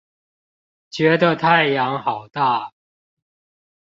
[0.89, 2.71] 覺得太陽好大